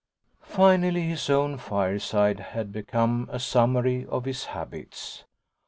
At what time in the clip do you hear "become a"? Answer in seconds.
2.71-3.37